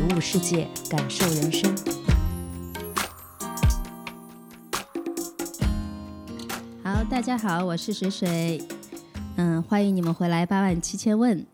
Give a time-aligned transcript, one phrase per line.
[0.00, 1.70] 体悟世界，感受人生。
[6.82, 8.62] 好，大家好，我是水水。
[9.36, 11.44] 嗯，欢迎你们回来八万七千问。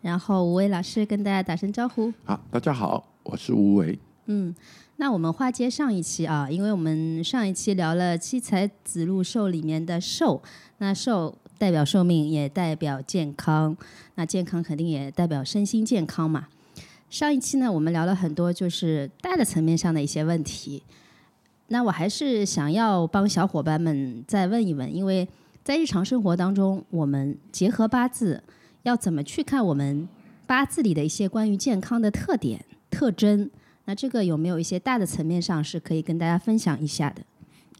[0.00, 2.12] 然后吴伟老师跟大家打声招呼。
[2.24, 3.96] 好，大家好，我是吴伟。
[4.26, 4.52] 嗯，
[4.96, 10.42] 那我们话接上一期啊，因为我们上一期聊了七彩子路寿里面的寿，
[10.78, 13.76] 那寿代表寿命，也代表健康，
[14.16, 16.48] 那健康肯定也代表身心健康嘛。
[17.12, 20.82] 上一期呢，我们聊了很多就是大的层面上的一些问题，
[21.68, 25.28] 那我还是想要帮小伙伴们再问一问，因为
[25.62, 28.42] 在日常生活当中，我们结合八字。
[28.84, 30.08] 要怎么去看我们
[30.46, 33.48] 八字里的一些关于健康的特点特征？
[33.84, 37.22] 那这个有没有一些大的层面上是可以跟大家分享一下的？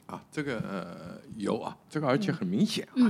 [0.04, 3.08] 啊，这个有啊，这个而且很明显啊。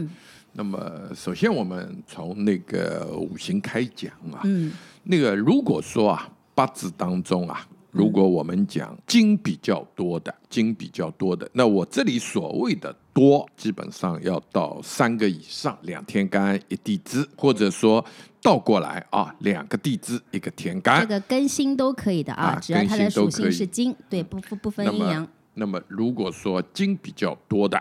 [0.53, 0.81] 那么
[1.15, 4.73] 首先我们从那个五行开讲啊，嗯，
[5.05, 7.67] 那个如果说啊八字当中啊。
[7.95, 18.03] 如果我们讲金比较多的，金比较多的，那我这里所谓的多，基本上要到三个以上，两天干一地支，或者说
[18.41, 25.29] 倒过来啊，两个地支一个天干，这个更新都可以的啊，只要它的属性是金，对，不不不分阴阳。
[25.53, 27.79] 那么如果说金比较多的，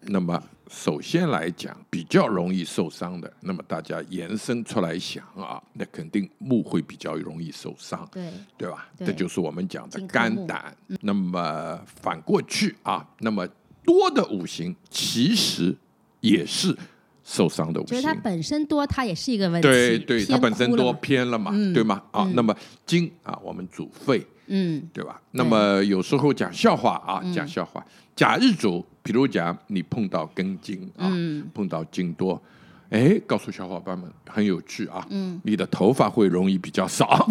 [0.00, 0.42] 那么。
[0.72, 8.88] 首先来讲，比较容易受伤的，那么大家延伸出来想啊，那肯定木会比较容易受伤，对对吧？
[8.98, 10.74] 这就是我们讲的肝胆。
[11.02, 13.46] 那么反过去啊，那么
[13.84, 15.76] 多的五行其实
[16.20, 16.74] 也是
[17.22, 19.68] 受伤的五行，就是它本身多，它也是一个问题。
[19.68, 22.02] 对对，它本身多偏了嘛，对吗？
[22.10, 22.56] 啊，那么
[22.86, 25.20] 金啊，我们主肺，嗯，对吧？
[25.32, 27.84] 那么有时候讲笑话啊，讲笑话。
[28.14, 31.10] 甲日主，比如讲你碰到庚金啊，
[31.54, 32.40] 碰到金多，
[32.90, 35.06] 哎，告诉小伙伴们很有趣啊，
[35.42, 37.26] 你的头发会容易比较少。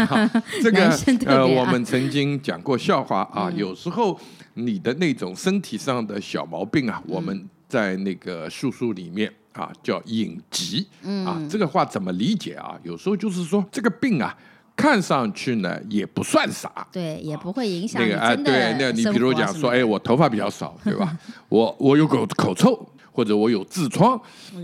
[0.62, 0.88] 这个
[1.26, 4.18] 呃，我们曾经讲过笑话啊，有时候
[4.54, 10.86] 你的那种身体上的小毛病啊，我们在那个术数里面啊叫隐疾
[11.26, 12.78] 啊，这个话怎么理解啊？
[12.82, 14.36] 有时候就是说这个病啊。
[14.76, 21.16] 看上去呢也不算啥，对，也不会影响那个哎，对，那你比如讲说，哎，我头发比较少，对吧？
[21.48, 24.20] 我我有口口臭，或者我有痔疮，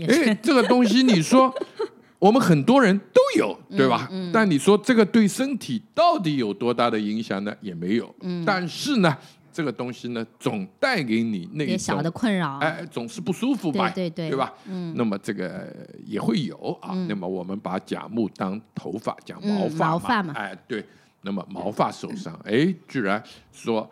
[0.07, 1.53] 哎，这个东西你说
[2.19, 4.09] 我们很多人都有，对吧？
[4.33, 7.53] 但你说这个对身体到底有多大的影响呢？
[7.61, 8.13] 也没有。
[8.45, 9.15] 但是呢。
[9.59, 13.89] 这个东西呢，总带给你那小的困扰，哎，总是不舒服吧？
[13.89, 14.53] 对对对，对吧？
[14.65, 15.67] 嗯，那么这个
[16.05, 16.93] 也会有啊。
[17.09, 19.37] 那么我们把甲木当头发，讲
[19.75, 20.81] 毛发嘛，哎，对。
[21.23, 23.21] 那么毛发受伤，哎，居然
[23.51, 23.85] 说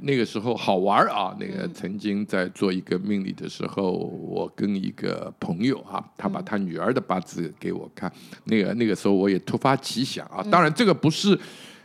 [0.00, 1.36] 那个时候好玩啊。
[1.38, 8.10] 那个曾经在做一个命理的时候，我跟一个朋友啊，他把他女儿的八字给我看。
[8.44, 11.38] 那个那个时候我也突发奇想啊，当然这个不是。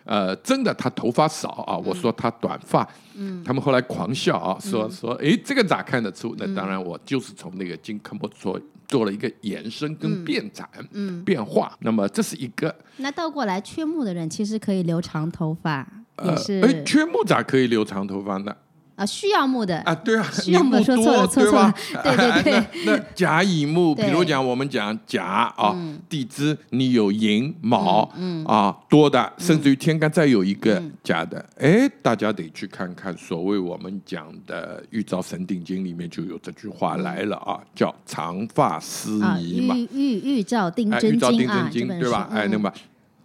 [0.07, 6.33] 呃，真的，他头发少啊，我说他短发，嗯，他们后来狂笑啊，说说，哎，这个咋看得出？
[6.39, 11.77] 那当然，我就是从那个金科莫做做了一个延伸跟变展，嗯，变化。
[11.81, 12.73] 那么这是一个。
[12.95, 15.85] 那倒过来，缺木的人其实可以留长头发，
[16.23, 16.61] 也是。
[16.61, 18.55] 哎，缺木咋可以留长头发呢？
[18.97, 22.67] 啊，需要木的啊，对啊，需要木说错了，错错了，对 对对。
[22.85, 25.23] 那甲乙木，比如讲我们讲甲
[25.55, 25.77] 啊，
[26.09, 28.11] 地支你有寅卯
[28.47, 42.27] 啊多的，甚至于天干再有一个甲的，哎，大家得去看看，所谓我们讲的《玉照神定经》里面就有这句话来了啊，叫长发丝泥嘛，玉玉玉照定真经啊，对吧？
[42.33, 42.73] 哎，那么。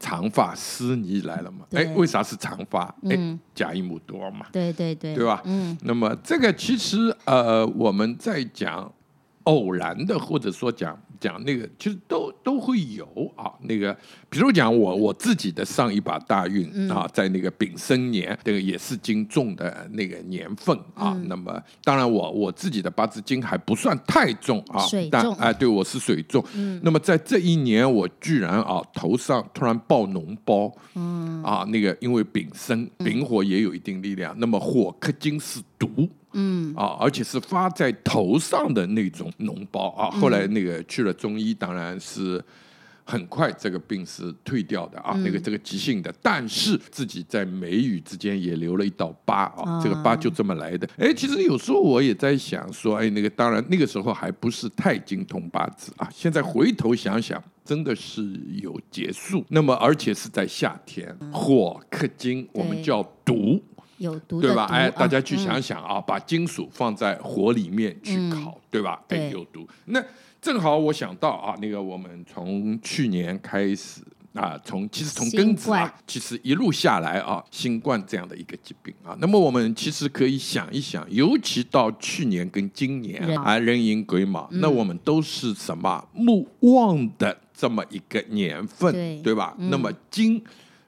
[0.03, 1.65] 长发丝泥来了嘛？
[1.71, 2.93] 哎，为啥是长发？
[3.09, 4.47] 哎，贾伊姆多嘛？
[4.51, 5.41] 对对对，对吧？
[5.45, 8.93] 嗯，那么这个其实呃，我们在讲
[9.45, 11.01] 偶然的，或者说讲。
[11.23, 13.97] 讲那个其实都都会有啊，那个
[14.29, 21.17] 比如讲我我自己的上一把大运啊，在那个丙申年，这个也是金重的那个年份啊。
[21.27, 24.83] 那么当然我我自己的八字金还不算太重啊，
[25.13, 26.45] 但哎对我是水重。
[26.83, 36.09] 那么在这一年我居然啊头上突然爆脓包，嗯啊那个因为丙申丙火也有一定力量，那么火克金是毒。
[36.35, 40.09] 嗯啊，而且是发在头上的那种脓包啊。
[40.19, 42.43] 后来那个去了中医，当然是
[43.05, 50.89] 很快这个病是退掉的啊，那个这个急性的，但是自己在眉宇之间也留了一道疤啊，这个疤就这么来的。
[50.97, 58.23] 哎，其实有时候我也在想说，哎，那个当然那个时候还不是太精通八字啊，现在回头想想，真的是
[58.63, 59.45] 有结束。
[59.51, 63.63] 那么而且是在夏天，火克金，我们叫毒，
[64.03, 64.65] 有毒对吧？
[64.65, 69.01] 哎，大家去想想啊，把金属放在火里面去烤，对吧？
[69.09, 69.67] 哎，有毒。
[69.85, 70.03] 那
[70.41, 74.01] 正好我想到啊，那个我们从去年开始
[74.35, 89.55] 啊，从其实从根子啊，其实一路下来啊，新冠这样的一个疾病啊，那么我们其实可以想一想，尤其到去年跟今年啊，人寅癸卯，那我们都是什么木旺的这么一个年份，对吧？
[89.59, 90.43] 那么金。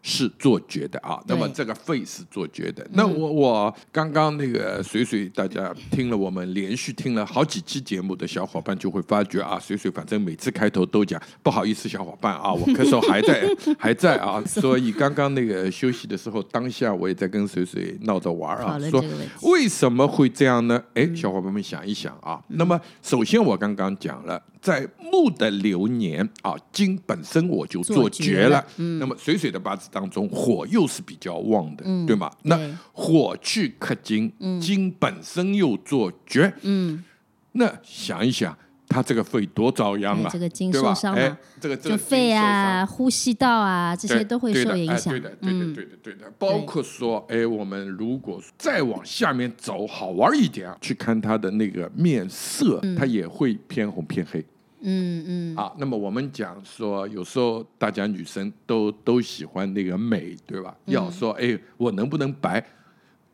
[0.06, 2.86] 是做绝的啊，那么这个肺是做绝的。
[2.92, 13.48] 那我我刚刚那个水水，大家听了我们连续听了好几期节目的小伙伴就会发觉啊，水水反正每次开头都讲不好意思，小伙伴啊，我咳嗽还在
[13.80, 19.02] 还在啊， 所以刚刚那个休息的时候，当下我也在跟水水闹着玩啊，说
[19.40, 20.78] 为什么会这样呢？
[20.92, 24.42] 哎，小伙伴们想一想啊，那么首先我刚刚讲了。
[24.64, 28.64] 在木的流年啊，金本身我就做绝了。
[28.78, 32.31] 嗯，那么水水的八字当中，火又是比较旺的，对吗？
[32.44, 32.58] 那
[32.94, 36.50] 火去克金，金本身又做绝。
[36.62, 37.05] 嗯，
[37.52, 38.56] 那想一想。
[38.87, 45.12] 他这个肺多遭殃啊，这个金受伤了，这个就肺啊、呼吸道啊这些都会受影响。
[45.12, 46.32] 对的，对的，对的，对的。
[46.38, 54.44] 包括说，哎，我们如果再往下面走，好玩一点啊，去看他的那个面色，他也会偏红偏黑。
[54.84, 55.56] 嗯嗯。
[55.56, 60.76] 啊，那么我们讲说，有时候大家女生都都喜欢那个美，对吧？
[60.84, 62.64] 要说，哎，我能不能白？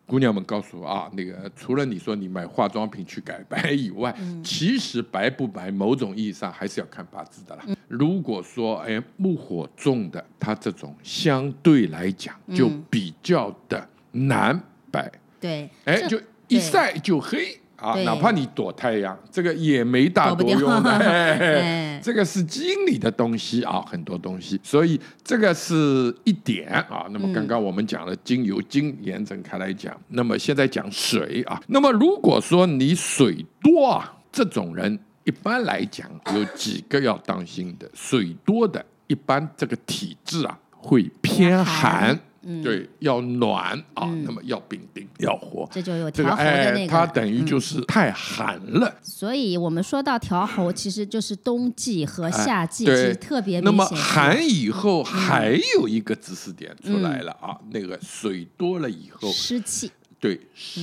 [0.06, 4.12] 姑娘们告诉我啊，那个除了你说你买化妆品去改白以外，
[4.42, 7.64] 其实白不白，某种意义上还是要看八字的啦。
[7.86, 14.60] 如果说哎木火重的，它这种相对来讲就比较的难
[14.90, 15.08] 白。
[15.38, 17.59] 对，哎，就一晒就黑。
[17.80, 22.00] 啊，哪怕你躲太阳，这个也没大多用 的。
[22.02, 27.06] 这个是基因里的东西啊，很多东西，所以这个是一点啊。
[27.10, 31.60] 那么刚刚我们讲了精由精延展开来讲，那么现在讲水啊。
[31.68, 42.18] 那么如果说你水多啊，这种人一般来讲有几个要当心的，水多的，一般这个体质啊会偏寒。
[42.62, 48.96] 对，要暖啊，那么要丙丁，要火，这就有调喉的那个，它等于就是太寒了。
[49.02, 52.86] 所以我们说到调候，其实就是冬季和夏季，
[53.20, 60.80] 特别那么寒以后还有一个知识点出来了啊，那个水多了以后，湿气，对湿，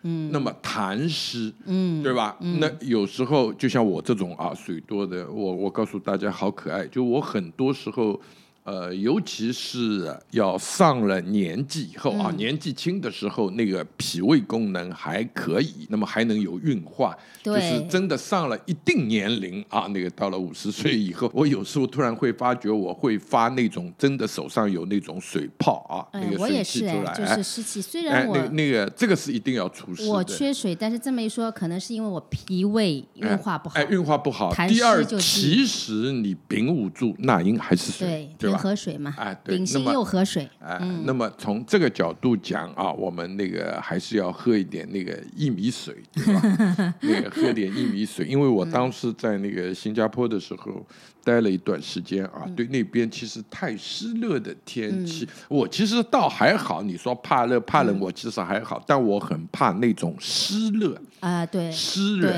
[0.00, 2.38] 嗯，那么痰湿，嗯，对吧？
[2.40, 8.18] 那有时候就像我这种啊，水多的，我我告诉大家好可爱，就我很多时候。
[8.66, 17.16] 呃，尤其是要上了年纪以后啊，年纪轻的时候，那个脾胃功能还可以，那么还能有运化。
[17.44, 27.80] 就是真的上了一定年龄啊，那个到了五十岁以后，我有时候突然会发觉，我会发那种真的手上有那种水泡啊，那个水气出来，就是湿气。
[27.80, 33.76] 虽然我那个那个这个是一定要除湿我缺水，但是这么一说，可能是因为我脾胃运化不好。
[33.78, 34.52] 哎，运化不好。
[34.66, 38.55] 第二，其实你丙午柱那阴还是水，对吧？
[38.56, 46.94] 河水嘛，哎，丙辛又河水，哎，那么从这个角度讲啊，我们那个还是要喝一点那个薏米水，对吧？
[47.02, 50.84] 那个喝点薏米水，因为我当时在那个新加坡的时候
[51.22, 56.82] 待了一段时间啊，对那边其实太湿热的天气，我其实倒还好。
[56.82, 62.32] 你说怕热怕冷，我其实还好，但我很怕那种湿热啊，对，湿热。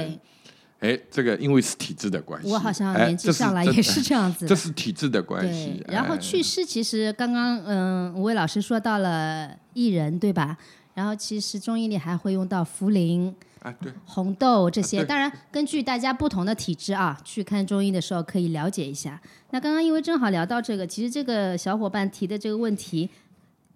[0.81, 4.47] 哎，这个因为是体质的关系，我好像年纪上来也是这样子。
[4.47, 5.85] 这是体质的关系。
[5.89, 10.57] 然后祛湿，其实刚刚嗯，吴伟老师说到了薏仁，对吧？
[10.95, 15.05] 然后其实中医里还会用到茯苓、啊，对，红豆这些。
[15.05, 19.21] 当然，根据大家不同的体质啊，去看中医的时候可以了解一下。
[19.51, 23.11] 那刚刚因为正好聊到这个，其实这个小伙伴提的这个问题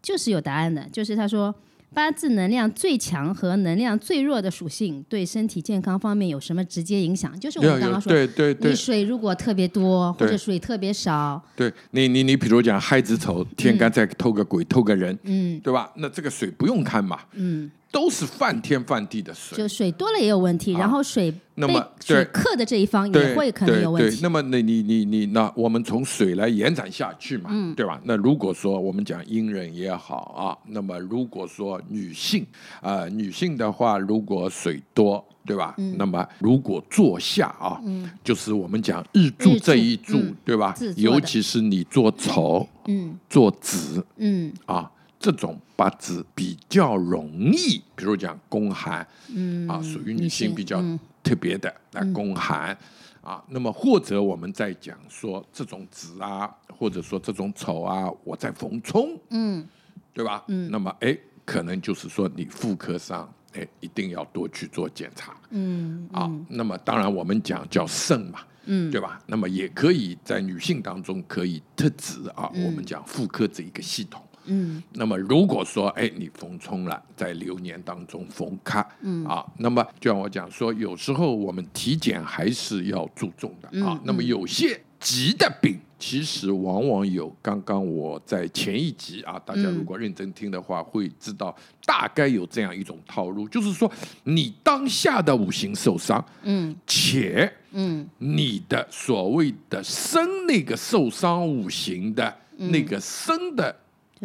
[0.00, 1.52] 就是有答案的，就是他说。
[1.94, 7.38] 八字能量最强和能量最弱的属性对身体健康方面有什么直接影响？
[7.38, 15.90] 就是我们刚刚说，对对对，你水如果特别多或者水特别少，对你你你比如讲亥子丑天干再偷个鬼偷个人，嗯，对吧？
[15.96, 24.20] 那这个水不用看嘛，嗯，都是泛天泛地的水，就水多了也有问题，然后水那么水克的这一方也会可能有问题。
[24.22, 28.00] 那么那你你你那我们从水来延展下去嘛，对吧？
[28.04, 32.46] 那如果说我们讲阴人也好啊，那么如果说女性
[32.80, 35.74] 啊，女性的话，如果水多，对吧？
[35.98, 37.78] 那么如果坐下啊，
[38.24, 40.74] 就是我们讲日柱这一柱，对吧？
[40.96, 44.90] 尤其是你做丑，嗯，做子，嗯啊。
[45.24, 50.80] 这种八字比较容易，比如讲宫寒，嗯啊，属于女性比较
[51.24, 52.78] 特别的那宫寒
[53.20, 53.42] 啊。
[53.48, 56.48] 那么或者我们在讲说这种子啊，
[56.78, 59.66] 或者说这种丑啊，我在逢冲，嗯，
[60.14, 60.44] 对吧？
[60.46, 66.30] 嗯，那么哎，可能就是说你妇科上哎一定要多去做检查，嗯啊。
[66.48, 69.20] 那么当然我们讲叫肾嘛，嗯，对吧？
[69.26, 74.22] 那么也可以在女性当中可以特指啊，我们讲妇科这一个系统。
[74.44, 84.00] 嗯，那么如果说哎，你逢冲了，在流年当中逢卡，嗯啊，那么就像我讲说，有时候我们体检还是要注重的啊。
[84.04, 87.34] 那么有些急的病，其实往往有。
[87.40, 93.90] 刚刚我在前一集啊，大家如果认真听的话，会知道大概有这样一种套路，就是说
[94.24, 103.76] 你当下的五行受伤，嗯，且嗯，你的所谓的生那个受伤五行的那个生的。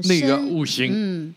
[0.04, 1.36] 那个五行，嗯，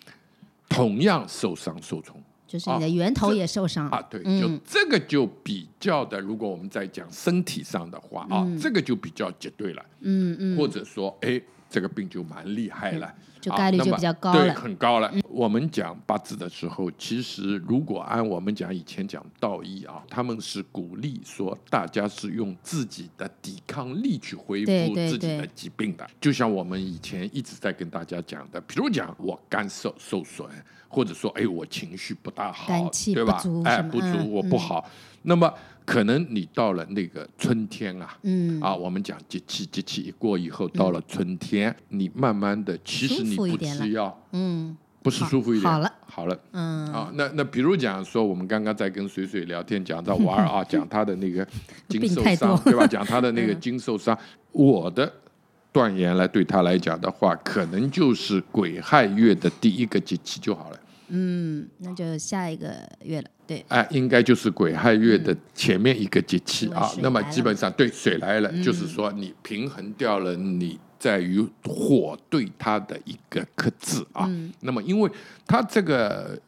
[0.69, 4.01] 同样受伤受冲，就是你的源头也受伤啊。
[4.11, 9.85] 对，就这个就比较的，如果我们在讲身体上的话啊，这个就比较绝对了。
[10.01, 11.41] 嗯嗯，或者说，哎。
[11.73, 15.13] 这个病就蛮厉害了，就概率就比较高了，对，很高了。
[15.29, 26.07] 我们讲八字的时候，其实如果按我们讲以前讲道医啊，他们是鼓励说大家是用自己的抵抗力去恢复自己的疾病的。
[26.21, 30.47] 就像我们以前一直在跟大家讲的，比如讲我肝受受损，
[30.89, 33.43] 或者说哎我情绪不大好，对吧？
[33.65, 34.85] 哎不足我不好，
[35.23, 35.53] 那么。
[35.91, 38.61] 可能你到了那个春天啊，嗯。
[38.61, 46.87] 啊，我们讲节气，节气一过以后，到了春天，你慢慢的，其实你不吃药，嗯，不是舒服一点，好了，好了，嗯。
[46.93, 51.45] 啊，那那比如讲说，我们刚刚在跟水水聊天，讲到娃儿啊， 讲他的那个
[51.89, 52.87] 经受伤，对吧？
[52.87, 54.17] 讲他的那个经受伤，
[54.53, 55.13] 我的
[55.73, 60.79] 断言来对他来讲的话，可能就是癸亥月的第一个节气就好了。
[61.09, 63.65] 嗯，那就下一个月了，对。
[63.67, 66.89] 哎，应该就是癸亥月的前面一个节气啊。
[67.03, 74.31] 那么基本上对水来了，就是说你平衡掉了你在于火对它的一个克制啊。
[74.61, 75.11] 那么因为
[75.49, 76.39] 它这个。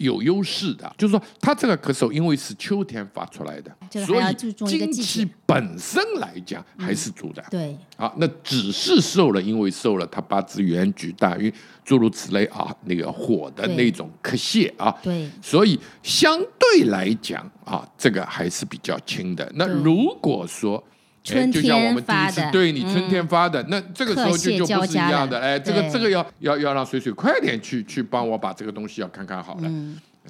[0.00, 3.70] 有优势的，就是说，他这个咳嗽因为是秋天发出来的，
[4.04, 7.44] 所以经气本身来讲还是足的。
[7.50, 11.52] 对，啊，那只是受了，因为受了他八字原局大运
[11.84, 19.50] 诸如此类啊，那个火的那种咳泄啊，对，所以相对来讲啊，这个还是比较轻的。
[19.54, 20.82] 那如果说，
[21.22, 25.38] 春天发的，对你春天发的，那这个时候就就不是一样的。
[25.38, 29.70] 哎，这个这个要要要让水水快点去去帮我把这个东西要看看好了。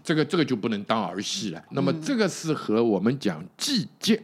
[0.02, 1.62] 这个这个就不能当儿戏了。
[1.70, 4.20] 那么这个是和我们讲季节。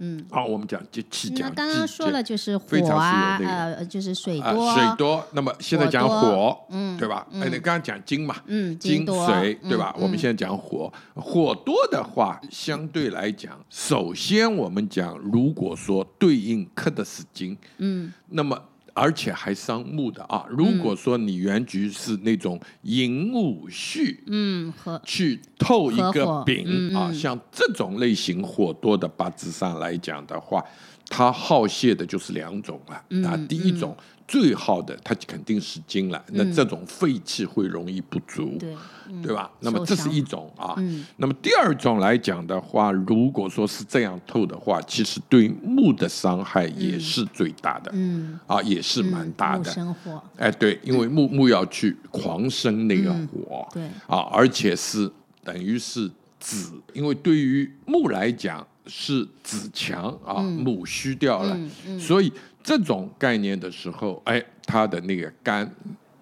[0.00, 5.24] 嗯，好，我们讲就气，讲刚刚说了就是火啊，呃，就是水多，水多。
[5.32, 7.26] 那么现在讲火，嗯，对吧？
[7.34, 9.94] 哎，你刚刚讲金嘛，嗯，金水，对吧？
[9.98, 18.58] 我们现在讲火，火多的话，相对来讲，首先我们讲，如果说对应克的是金，嗯，那么。
[18.94, 20.44] 而且还伤木的啊！
[20.48, 30.64] 如果说你原局是那种寅午戌，嗯，和去透一个丙啊，像这种类型火多的八字上来讲的话，
[31.08, 33.36] 它耗泄的就是两种了啊。
[33.48, 33.96] 第一种
[34.30, 38.56] 最好的，它肯定是金了，那这种废气会容易不足。
[38.60, 38.76] 对。
[39.24, 39.50] 对吧？
[39.58, 40.76] 那么这是一种啊。
[41.16, 47.90] 那么第二种来讲的话，如果说是这样透的话，其实对木的伤害也是最大的。
[47.92, 49.64] 嗯，啊，也是蛮大的。
[49.64, 50.22] 生火。
[50.36, 53.66] 哎，对，因为 木木要去狂生那个火。
[53.72, 53.82] 对。
[54.06, 55.10] 啊，而且是
[55.42, 56.08] 等于是
[56.38, 61.58] 子，因为对于木来讲是子强啊，母虚掉了，
[61.98, 62.32] 所以
[62.62, 65.70] 这种概念的时候，哎，他的那个肝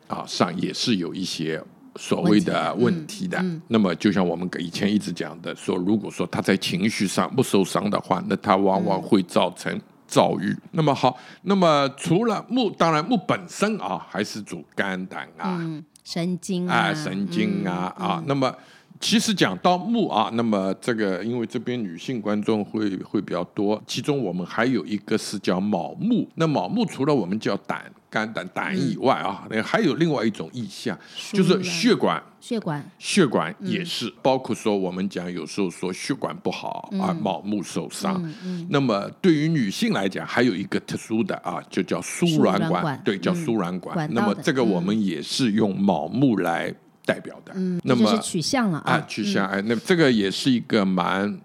[0.06, 1.62] 啊上也是有一些。
[2.00, 9.76] 所谓的问题的，那么就像我们以前一直讲的，说如果说他在情绪上不受伤的话，那他往往会造成
[10.06, 10.56] 躁郁。
[10.70, 15.58] 那么好，那么除了木，当然木本身啊，还是主肝胆啊，
[16.04, 18.22] 神经啊，神经啊啊。
[18.28, 18.54] 那么
[19.00, 26.28] 其实讲到木啊，那么这个因为这边女性观众会会比较多，其中我们还有一个是叫卯木。
[26.34, 27.84] 那卯木除了我们叫胆。
[28.10, 30.98] 肝胆胆以外啊，那还有另外一种意象，
[31.30, 32.22] 就是血管。
[32.40, 38.18] 血管，血管也是，包括说我们讲有时候说血管不好啊，卯木受伤。
[38.70, 44.08] 那么对于女性来讲，还有一个特殊的啊，就叫输卵管，对，叫输卵管。
[44.14, 46.74] 那么这个我们也是用卯木来
[47.08, 47.52] 代表的。
[47.56, 51.40] 嗯那么取向了啊，取向哎，那这个也是一个蛮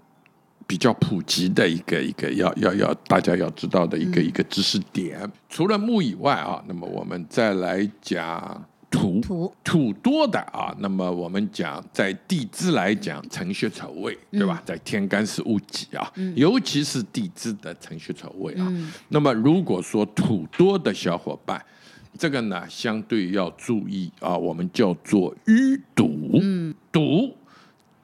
[0.67, 5.32] 比较普及的一个一个要要要大家要知道的一个一个知识点。
[5.50, 8.65] 除了木以外啊，那么我们再来讲。
[8.93, 14.62] 土土多的啊，那么我们讲在地支来讲，辰戌丑未，对吧？
[14.63, 18.72] 在天干是戊己啊，尤其是地支的辰戌丑未啊。
[19.10, 21.60] 那么如果说土多的小伙伴，
[22.17, 26.41] 这个呢相对要注意啊，我们叫做淤堵，
[26.91, 27.36] 堵。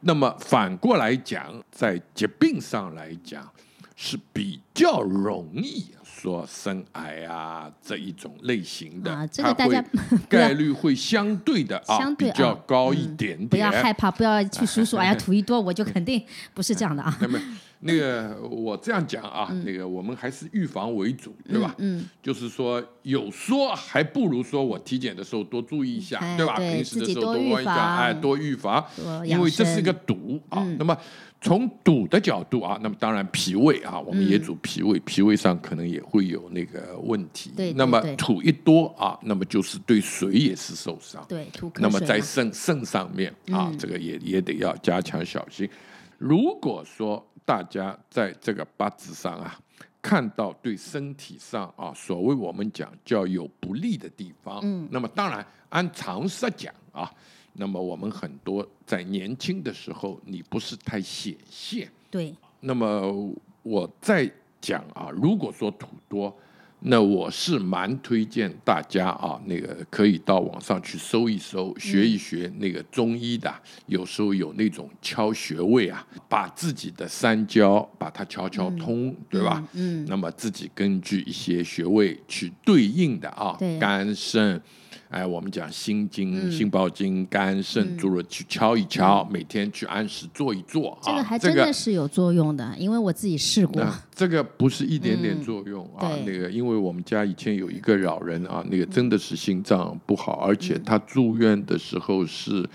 [0.02, 3.48] 那么反过来讲，在疾病上来讲
[3.96, 5.86] 是比较容易。
[6.04, 9.82] 说生癌啊这一种类型的，啊这个大家
[10.28, 13.48] 概率会相对的啊比较高一点点。
[13.48, 14.98] 不要害怕，不要去数数。
[14.98, 16.22] 哎呀， 土一多我就肯定
[16.54, 17.18] 不是这样的啊。
[17.22, 17.40] 那么
[17.80, 21.74] 那个我这样讲啊，那个我们还是预防为主，对吧？
[21.78, 26.56] 嗯，就是说有说还不如说我体检的时候多注意一下，对吧？
[26.58, 28.86] 平时的时候多问一下，哎，多预防，
[29.26, 30.66] 因为这是个堵啊。
[30.78, 30.98] 那么。
[31.42, 37.54] 从赌的角度啊，那么当然脾胃啊，我们也主脾胃，脾胃上可能也会有那个问题。
[37.56, 41.26] 对，那么土一多啊，那么就是对水也是受伤。
[41.30, 45.70] 对，土那么在肾肾上面啊，这个也也得要加强小心。
[46.18, 49.60] 如果说大家在这个八字上啊，
[50.02, 57.12] 看到对身体上啊，所谓我们讲叫有不利的地方，嗯，那么当然按常识讲啊。
[57.54, 61.90] 那么我们很多在年轻的时候，你不是太显现。
[62.10, 62.34] 对。
[62.62, 64.32] 那么我再
[64.62, 66.34] 讲啊，如果说土多，
[66.82, 73.54] 那我是蛮推荐大家啊，那个可以到网上去搜一搜，学一学那个中医的，
[73.88, 79.62] 有时候有那种敲穴位啊，把自己的三焦把它敲敲通，对吧？
[79.74, 80.06] 嗯。
[80.08, 84.62] 那么自己根据一些穴位去对应的啊，肝肾。
[85.10, 91.00] 哎，我们讲心经、心包经、肝肾诸如去敲一敲，每天去按时做一做啊。
[91.02, 93.84] 这个还真的是有作用的，因为我自己试过。
[94.14, 102.68] 这个不是一点点作用啊，那个因为我们家以前有一个老人啊，那个真的是心脏不好，而且他住院的时候是。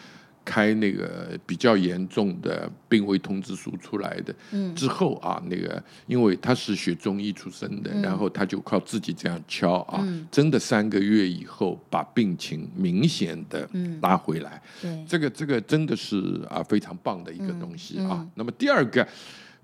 [0.45, 4.35] 开那个比较严重的病危通知书出来的
[4.75, 13.69] 之后啊，那个因为他是学中医出身的，然后他就靠自己这样敲啊，真的三个月以后把病情明显的
[14.03, 14.61] 拉回来。
[15.09, 18.27] 这个这个真的是啊非常棒的一个东西啊。
[18.35, 19.07] 那么第二个，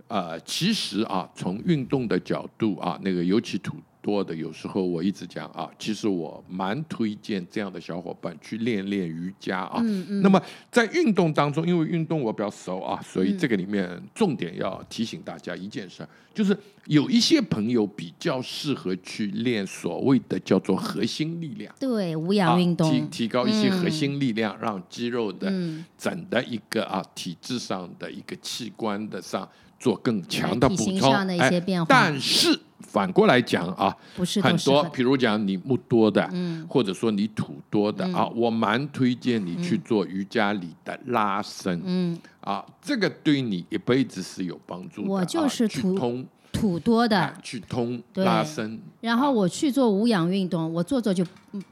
[0.09, 3.77] 呃，其实啊，从运动的角度啊，那个尤其土。
[4.03, 9.81] 多的有时候我一直讲啊，其实我蛮推荐这样的小伙伴去练练瑜伽啊。
[9.83, 10.23] 嗯嗯。
[10.23, 21.75] 那么在运动当中，因为运动我比较熟啊，所以这个里面重点要提醒大家一件事，就是有一些朋友比较适合去练所谓的叫做核心力量。
[21.79, 22.91] 对，无氧运动。
[22.91, 25.53] 提提高一些核心力量，让肌肉的
[25.99, 31.13] 整的一个啊体质上的一个器官的上做更强的补充。
[31.13, 32.59] 哎，但是。
[32.81, 45.09] 反过来讲啊，不是很多，比如讲你木多的，嗯，或者说你土多的啊，我蛮推荐你去做瑜伽里的拉伸，嗯，啊，这个对你一辈子是有帮助的。
[45.09, 48.81] 我就是土通土多的，去通拉伸。
[49.01, 51.25] 然后我去做无氧运动，我做做就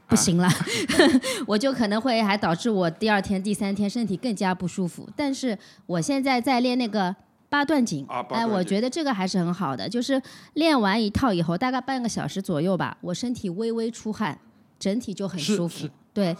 [0.07, 0.47] 不行了，
[1.45, 5.09] 我就可能会还导致我第二天、第三天身体更加不舒服。
[5.15, 7.15] 但是我现在在练那个。
[7.49, 10.21] 八段锦，哎，我觉得这个还是很好的，就是
[10.53, 14.39] 练完一套以后，大概半个小时左右吧，我身体微微出汗，
[14.77, 16.35] 整体就很舒服，对。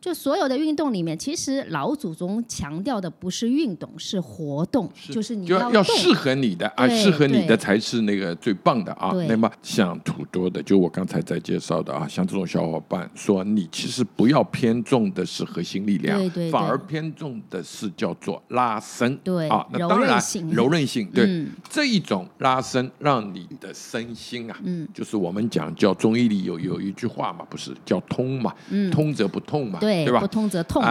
[0.00, 9.12] 就所有的运动里面，其实老祖宗强调的不是运动，是活动，就是你要要适合你的啊，适合你的才是那个最棒的啊。
[9.28, 16.18] 那么像土多的，就我刚才在介绍的啊，像这种小伙伴说，你其实不要偏重的是核心力量，
[16.50, 21.44] 反而偏重的是叫做拉伸，对啊，那当然柔韧性，对。
[21.68, 28.54] 这一种拉伸，让你的身心啊，嗯，就是我们讲叫中医里有有一句话嘛，不是叫通嘛，
[28.92, 29.80] 通则不痛嘛。
[29.88, 30.20] 对对吧？
[30.20, 30.84] 不通则痛。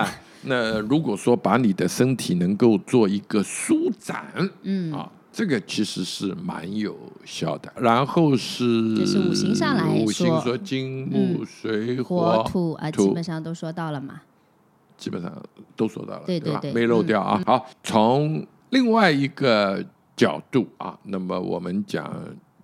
[0.44, 4.26] 那如果说把你的身体能够做一个舒展，
[4.62, 7.72] 嗯啊，这个其实是蛮有效的。
[7.76, 14.22] 然后是，就是五行上来说，五行说金木水火土啊，基本上都说到了嘛。
[14.96, 15.32] 基本上
[15.76, 17.42] 都说到了，对对对，没漏掉啊。
[17.46, 19.84] 好，从另外一个
[20.16, 22.12] 角度啊，那么我们讲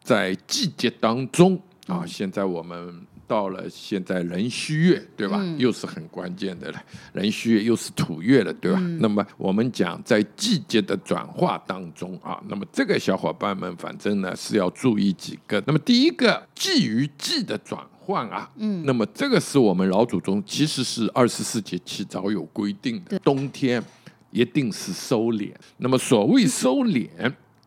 [0.01, 3.05] 在季节当中啊，现在我们。
[3.27, 5.43] 到了现在壬戌月，对吧？
[5.57, 6.83] 又是很关键的了。
[7.13, 8.79] 壬戌月又是土月了，对吧？
[8.99, 15.61] 那么我们讲在季节的转化当中啊，那么这个小伙伴们反正呢是要注意几个。
[15.65, 23.83] 那么第一个季与季的转换啊，嗯，那么这个是我们老祖宗其实是二十四节气早有规定的，冬天
[24.31, 25.53] 一定是收敛。
[25.77, 27.07] 那么所谓收敛。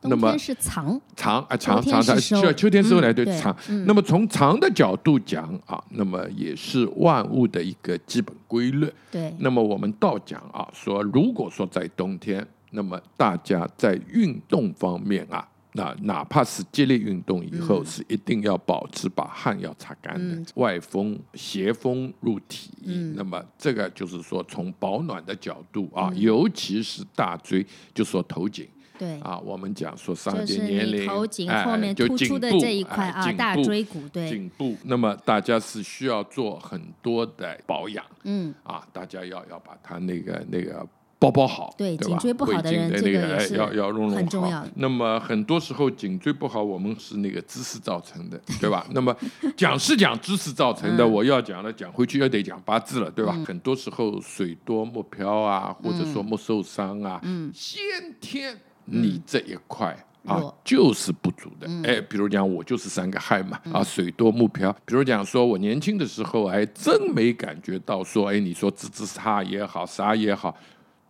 [0.03, 3.55] 那么是长长啊长长长，需要秋天收来对长。
[3.87, 8.89] 那么从长的角度讲啊，那么也是万物的一个基本规律。
[9.11, 9.35] 对。
[9.41, 22.71] 那么我们倒讲啊，说如果说在冬天，那么大家在运动方面啊，那哪怕是激烈运动以后，是一定要保持把汗要擦干的，外风邪风入体。
[22.85, 23.15] 嗯。
[23.17, 28.69] 那么这个就是说从保暖的角度啊，尤其是大椎，就说头颈。
[28.99, 34.77] 对啊，我们讲说上点年龄，头颈后面突出的这一块啊，大椎骨，对颈部。
[34.85, 40.87] 那么大家是需要做很多的保养，嗯啊，大家要要把它那个那个
[41.19, 44.63] 包包好，对颈椎不好的人，这个要要弄弄很重要。
[44.75, 48.87] 那么很多时候颈椎不好，我们是那个姿势造成的，对吧？
[48.93, 49.17] 那么
[49.57, 53.33] 讲是讲姿势造成的，我要讲了，讲回去又得讲八字了，对吧？
[53.47, 57.81] 很多时候水多木漂啊，或者说木受伤啊，嗯，先
[58.21, 58.61] 天。
[58.87, 61.69] 你这一块啊，就是不足的。
[61.85, 64.73] 哎，比如讲，我就是三个亥嘛，啊，水多木漂。
[64.85, 70.57] 比如讲，说我年轻的时候，还真没感觉到说，哎，你说自自差也好，啥也好，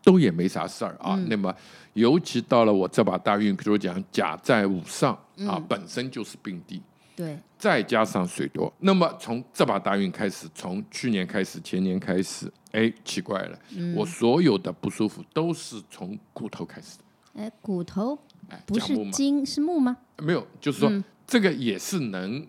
[0.03, 1.19] 都也没啥事儿啊。
[1.29, 1.55] 那么，
[1.95, 6.83] 尤其到了我这把大运，比如讲甲在午上啊，本身就是病地，
[7.17, 13.59] 对，再加上水多，那么从这把大运开始，从去年开始，前年开始，哎，奇怪了，
[13.95, 17.05] 我所有的不舒服都是从骨头开始的。
[17.37, 18.19] 哎，骨头
[18.65, 19.97] 不是筋是木吗？
[20.23, 20.91] 没有，就是说
[21.27, 22.47] 这个也是能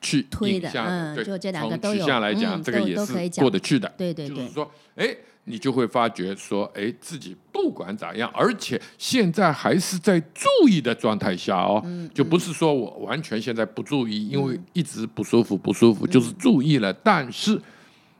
[0.00, 2.06] 去推的，嗯，就这两个都有。
[2.20, 3.92] 来讲，这个也是过得去的。
[3.96, 17.60] 对对对，就是说，哎，你就会发觉说，哎，自己不管咋样，而且现在还是在注意的状态下哦，就不是说我完全现在不注意，因为一直不舒服不舒服，就是注意了，但是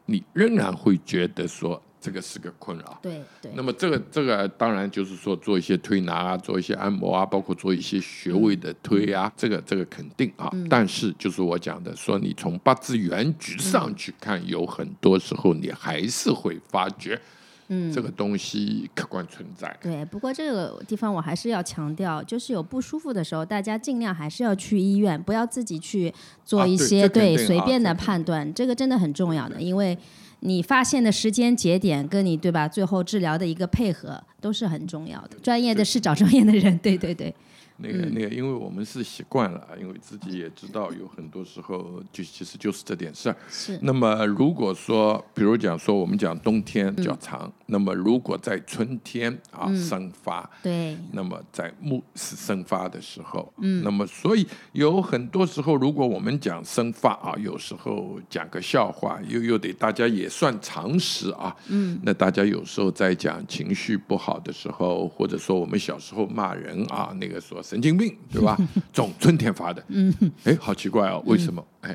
[0.06, 1.80] 你仍然会觉得说。
[2.08, 3.52] 这个是个困扰，对对。
[3.54, 10.50] 那么这个这个当然就是说做一些推拿啊，做一些按摩啊，包括做一些穴位的推啊，这个这个肯定啊。
[10.70, 17.20] 但是就是我讲的，说你从八字原局上去看，有很多时候你还是会发觉，
[17.68, 19.76] 嗯，这个东西客观存在。
[19.82, 26.10] 对，不过这个地方我还是要强调，就是有不舒服的时候，大家尽量还是要去医院，不要自己去
[26.42, 29.98] 做一些对随便的判断，这个真的很重要的，因为。
[30.40, 32.68] 你发现的时间节点跟你对吧？
[32.68, 35.36] 最后治疗的一个配合都是很重要的。
[35.42, 37.34] 专业的是找专业的人，对对对。
[37.80, 43.36] 那个那个，因为我们是习惯了，因为自己也知道，有很多时候就其实就是这点事儿。
[43.48, 43.78] 是。
[43.82, 50.98] 那么如果说，比如讲说，我们讲冬天较长，那么如果在春天啊生发，对。
[51.12, 53.84] 那么在木是生发的时候，嗯。
[53.84, 61.54] 那么所以有很多时候，如果我们讲生发啊，有时候讲个笑话，又又得大家也算常识啊。
[61.68, 61.96] 嗯。
[62.02, 67.62] 那大家有时候在讲情绪不好的时候，或者说我们小时候骂人啊，那个说。
[67.68, 68.56] 神经病，对吧？
[68.94, 70.10] 总春天发的，嗯，
[70.44, 71.62] 哎，好奇怪哦，为什么？
[71.82, 71.94] 哎，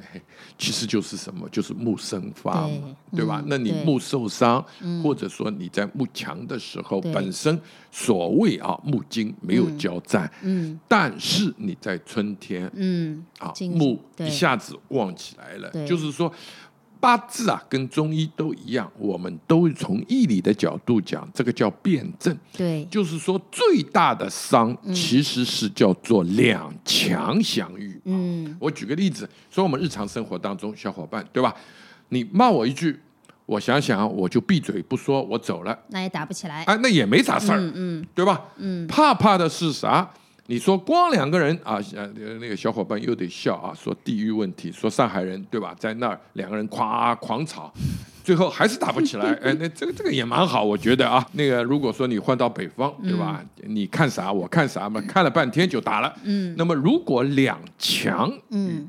[0.56, 1.50] 其实就是什么？
[1.50, 3.44] 就是木生发嘛，对吧？
[3.48, 4.64] 那你木受伤，
[5.04, 7.60] 或者说你在木强的时候，本身
[7.90, 16.32] 所谓啊木金没有交战，嗯，但是你在春天，嗯，啊木一下子旺起来了，就是说。
[17.04, 22.34] 八字啊，跟中医都一样，我们都从义理的角度讲，这个叫辩证。
[22.56, 28.00] 对，就是说最大的伤其实是叫做两强相遇。
[28.06, 31.54] 嗯，我举个例子，说我们日常生活当中，小伙伴对吧？
[32.08, 32.98] 你骂我一句，
[33.46, 36.64] 我想想我就闭嘴不说，我走了，那也打不起来。
[36.64, 38.40] 哎，那也没啥事儿，嗯，对吧？
[38.56, 40.10] 嗯，怕怕的是啥？
[40.54, 42.08] 你说光两个人啊，呃，
[42.40, 47.74] 那个小伙伴又得笑啊，说地域问题，说上海人对吧，在那儿两个人夸狂吵，
[48.24, 49.34] 最后还是打不起来。
[49.42, 53.44] 哎，那这个这个也蛮好，我觉得啊，那个如果说你换到北方，对吧？
[53.64, 56.14] 你看啥我看啥嘛，看了半天就打了。
[56.24, 56.54] 嗯。
[56.56, 58.88] 那么如果两强，嗯，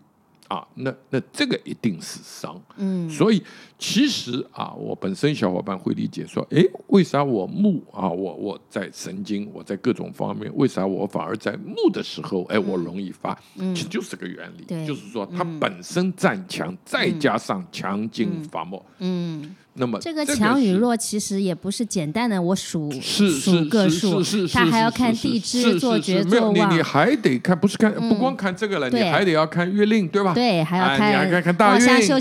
[0.48, 2.60] 啊，那那这个一定是伤。
[2.76, 3.08] 嗯。
[3.08, 3.42] 所以
[3.78, 13.38] 其实啊，我本身小伙伴会理解说，哎，为啥我木啊，我我在神经，我在各种方面，为啥我反而在木的时候，哎，我容易发？
[13.56, 18.84] 其实就是个原理，就是说它本身占强，再加上强劲伐木。
[18.98, 19.54] 嗯。
[19.76, 26.70] 那么这个强与弱其实也不是简单的，我数数个数，他还要看地支做绝做旺。
[26.70, 30.32] 你你还得看，不是看不光看这个了，你还得要看月令，对吧？
[30.32, 32.20] 对，还要看，你还看看大运，死，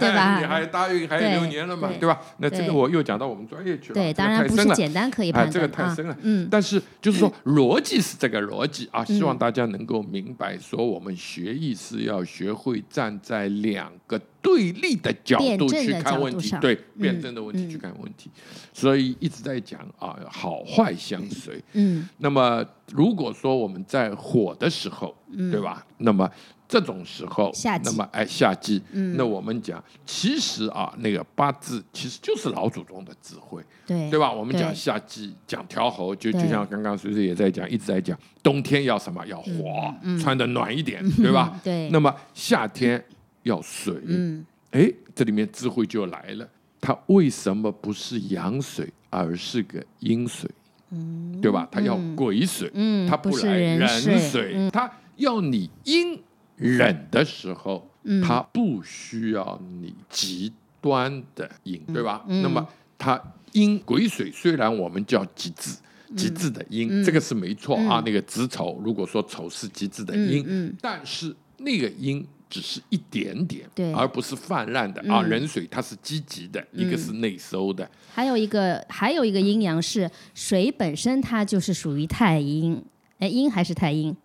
[0.00, 0.38] 对吧？
[0.42, 2.20] 你还大运还有六年了嘛，对吧？
[2.38, 6.16] 那这个我又讲到我们专业去了，对，当然不是简单可以判断这个太深了。
[6.22, 14.20] 嗯，但是就是说 逻辑是这个逻辑啊，希望大家能够明白，说我们学艺是要学会站在两个。
[14.48, 18.30] 对立的角度去看问题，对辩证的问题去看问题，
[18.72, 21.62] 所以一直在讲啊，好坏相随。
[21.74, 25.14] 嗯，那么如果说我们在火的时候，
[25.52, 25.86] 对吧？
[25.98, 26.28] 那么
[26.66, 27.52] 这种时候，
[27.84, 28.82] 那么哎夏季，
[29.16, 34.32] 那我们讲，其实啊，那个八字其实就是老祖宗的智慧，对对吧？
[34.32, 41.60] 我们讲夏季讲调候，就就像刚刚随随也在讲，一直在讲冬天要什么要火，穿的暖一点， 对吧？
[41.62, 41.90] 对。
[41.90, 43.04] 那么夏天。
[43.42, 46.48] 要水，嗯，哎，这里面智慧就来了。
[46.80, 50.48] 它为什么不是阳水，而是个阴水？
[50.90, 51.68] 嗯，对吧？
[51.70, 56.18] 它要癸水，嗯，它不来壬水，它要你阴
[56.56, 57.90] 冷的时候，
[58.24, 62.24] 它不需要你极端的阴，对吧？
[62.28, 63.20] 那么它
[63.52, 65.76] 阴癸水虽然我们叫极致，
[66.16, 68.00] 极致的阴，这个是没错啊。
[68.06, 72.24] 那个子丑，如果说丑是极致的阴，但是那个阴。
[72.48, 75.22] 只是一点点，对，而不是泛滥的啊。
[75.22, 77.88] 壬水它是积极的，一个是内收的。
[78.14, 82.82] 还有一个，还有一个阴阳是水本身，它就是属于太阴。
[83.18, 84.16] 哎，阴还是太阴？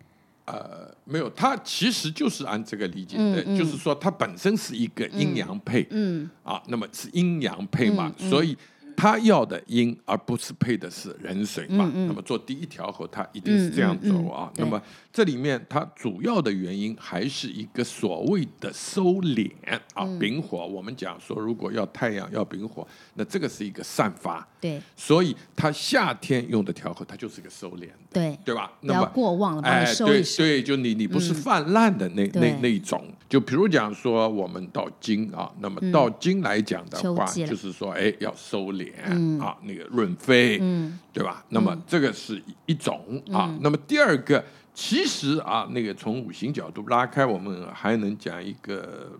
[0.46, 8.56] 呃，没有，它其实就是按这个理解的，就是说它本身是一个阴阳配，嗯，啊，那么是阴阳配嘛，所以。
[8.96, 11.90] 他要的阴，而不是配的是人水嘛？
[11.94, 14.50] 那么做第一条河，他一定是这样走啊。
[14.56, 14.80] 那么
[15.12, 19.50] 这里面它主要的原因还是一个所谓的收敛
[19.94, 20.66] 啊，丙火。
[20.66, 24.46] 我们讲说，如果要太阳要丙火，那这个是一个散发。
[24.60, 28.72] 对，所以它夏天用的调和，它就是一个收敛的，对对吧？
[28.80, 33.04] 那么过旺了，哎，对对，就你你不是泛滥的那那那种。
[33.28, 38.83] 就比如讲说，我们到金啊，那么到金来讲的话，就是说，哎，要收敛
[39.40, 40.58] 啊，那个润肺，
[41.12, 41.44] 对吧？
[41.50, 43.56] 那么这个是一种啊。
[43.60, 44.44] 那么第二个，
[44.74, 49.12] 其实啊，那个从五行角度拉开，我们还能讲一个。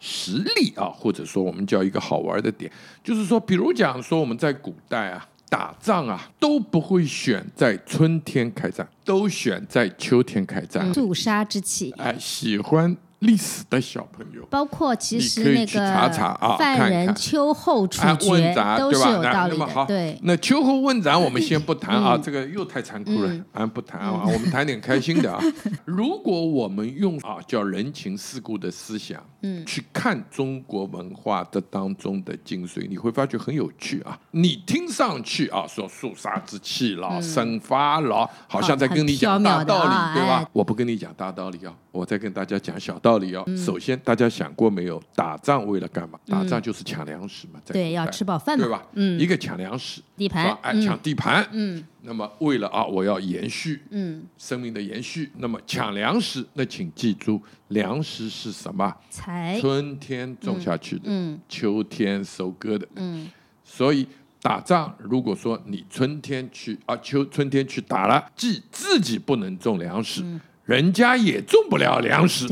[0.00, 2.70] 实例啊，或者说我们叫一个好玩的点，
[3.02, 11.92] 就是说，比如讲说我们在古代啊打仗啊都不会选在春天开战，都选在秋天开战，肃杀之气。
[11.98, 12.96] 哎，喜欢。
[13.20, 19.86] 历史的小朋友，包括其实那个犯人秋后处决都是有道理的。
[19.86, 25.42] 对，那秋后问斩我们先不谈啊，这个又太残酷了，俺不谈啊，我们谈点开心的啊。
[25.84, 34.16] 如果我们用啊叫人情世故的思想，嗯，去看中国文化的当中的精髓，你会发觉很有趣啊。
[34.30, 40.48] 你听上去啊说肃杀之气了，生发了，好像在跟你讲大道理，对吧？
[40.52, 43.18] 我不跟你讲大道理啊，我再跟大家讲小道。
[43.18, 45.02] 理哦，首先大家想过没有？
[45.16, 46.16] 打仗为了干嘛？
[46.26, 48.86] 打仗就是抢粮食嘛，对，要吃饱饭嘛，对吧？
[48.94, 58.94] 嗯，一个抢粮食，地盘，哎，抢地盘，嗯，那么为了啊，我要延续，嗯，生命的延续，那么抢粮食，那请记住，粮食是什么？
[59.10, 63.28] 财，春天种下去的，嗯，秋天收割的，嗯，
[63.64, 64.06] 所以
[64.40, 70.22] 打仗，如果说你春天去啊，秋春天去打了，既自己不能种粮食。
[70.68, 72.46] 人家也种不了粮食，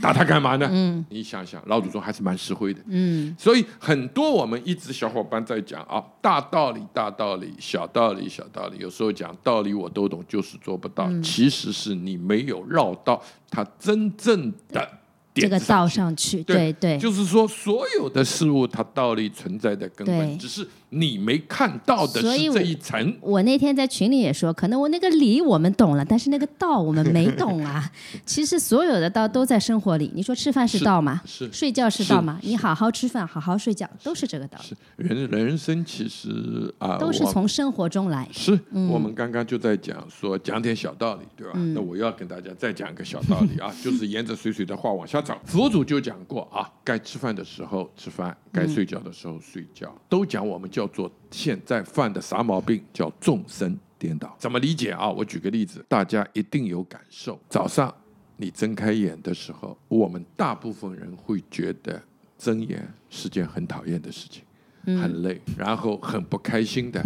[0.00, 0.66] 打他干嘛呢？
[0.72, 2.80] 嗯，你想想，老祖宗还是蛮实惠的。
[2.86, 11.10] 嗯，所以很多我们一直小伙伴在讲啊，大道理大道理，小道理小道理，有时候讲道理我都懂，就是做不到。
[11.20, 14.88] 其实是你没有绕到他真正的。
[15.34, 23.16] 这个道上去，对对，就是说，所有的事物它道理存在的根本，只是你没看到的是这一层。
[23.20, 27.88] 我那天在群里也说，可能我那个理我们懂了，但是那个道我们没懂啊。
[28.26, 30.10] 其实所有的道都在生活里。
[30.14, 31.20] 你说吃饭是道吗？
[31.24, 31.48] 是。
[31.52, 32.40] 睡觉是道吗？
[32.42, 34.76] 你好好吃饭，好好睡觉，都是这个道理。
[34.96, 38.28] 人人生其实啊，都是从生活中来。
[38.32, 41.52] 是我们刚刚就在讲说讲点小道理，对吧？
[41.74, 45.18] 那我要跟大家再讲一个小道理啊， 就是沿着水水的话往下。
[45.44, 54.32] 佛祖就讲过啊，该吃饭的时候吃饭，该睡觉的时候睡觉，都讲我们叫做现在犯的啥毛病，叫众生颠倒。
[54.38, 55.10] 怎么理解啊？
[55.10, 57.36] 我举个例子，大家一定有感受。
[57.48, 57.92] 早上
[58.36, 62.00] 你睁开眼的时候，我们大部分人会觉得
[62.38, 64.44] 睁眼是件很讨厌的事情，
[64.84, 67.02] 很累，然后很不开心的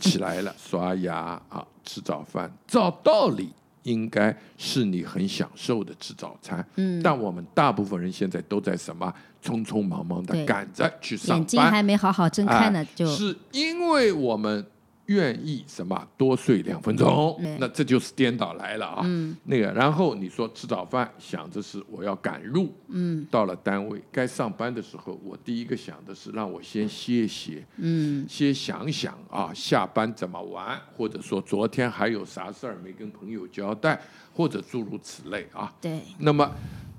[0.00, 1.16] 起来了，刷牙
[1.48, 2.56] 啊，吃早饭。
[2.68, 3.50] 照道理
[3.86, 13.06] 应该是你很享受的吃早餐，嗯，但我们大部分人现在都在什么匆匆忙忙的赶着去上班，眼睛还没好好睁开呢，就。
[13.06, 14.66] 是因为我们。
[15.06, 16.06] 愿意什么？
[16.16, 19.06] 多睡两分钟，那这就是颠倒来了啊！
[19.44, 34.00] 那个，然后你说吃早饭，想着是我要赶路，嗯，到了单位该上班的时候，我第一个想的是让我先歇歇，嗯，先想想啊，下班怎么玩，或者说昨天还有啥事儿没跟朋友交代，
[34.34, 35.72] 或者诸如此类啊。
[35.80, 36.50] 对，那么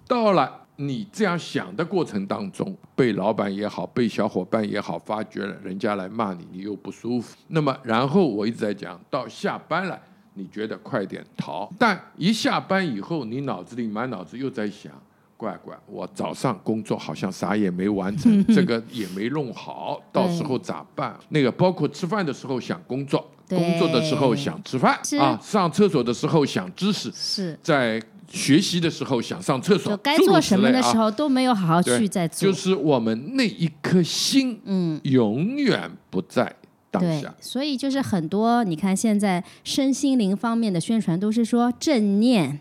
[0.08, 0.67] 到了。
[0.80, 7.36] 你这样想的过程当中，被老板也好，被小伙伴也好，发觉了人家来骂你，你又不舒服。
[7.48, 10.00] 那么，然后我一直在讲，到下班了，
[10.36, 14.94] 你觉得快点逃，但一下班以后，你脑子里满脑子又在想，
[15.36, 21.18] 乖乖，我早上工作好像啥也没完成，这个也没弄好，到时候咋办？
[21.30, 28.00] 那个包括吃饭的时候想工作，工作的时候想吃饭啊，上厕所的时候想知识，是在。
[28.32, 36.54] 学习的时候想上厕所，该做什么的时候都没有好好去在做，就是我们那一颗心，嗯，永远不在
[36.92, 37.34] 当下。
[37.40, 42.60] 所以就是很多，你看现在身心灵方面的宣传都是说正念。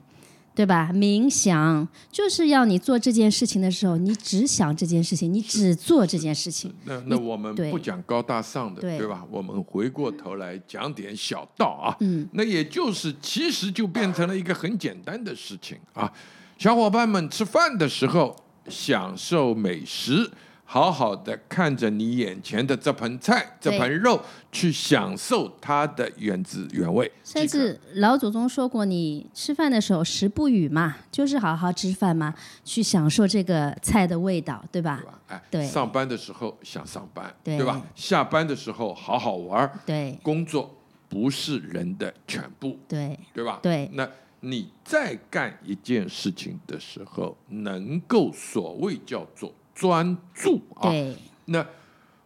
[0.57, 0.91] 对吧？
[0.91, 6.75] 冥想就是要你做这件事情的时候，你只想这件事情，你只做这件事情。
[6.85, 9.23] 那那我们不讲高大上的，对吧？
[9.31, 11.95] 我们回过头来讲点小道啊。
[12.01, 12.27] 嗯。
[12.33, 16.11] 那也就是，其实就变成了一个很简单的事情啊。
[16.57, 18.35] 小伙伴们吃饭的时候，
[18.67, 20.31] 享受美食。
[20.69, 27.11] 好好的看着你眼前的这盆菜、这盆肉，去享受它的原汁原味。
[27.23, 35.05] 甚至老祖宗说过，你吃饭的时候食不语嘛，就是好好吃饭嘛，去享受这个菜的味道，对吧？
[35.29, 35.65] 哎，对。
[35.65, 37.81] 上班的时候想上班，对吧？
[37.95, 40.19] 下班的时候好好玩对。
[40.21, 40.77] 工作
[41.09, 43.61] 不是人的全部，对，对吧？
[43.63, 43.89] 对。
[43.93, 44.09] 那
[44.41, 49.55] 你在干一件事情的时候，能够所谓叫做。
[49.77, 50.91] 专注啊！
[51.45, 51.65] 那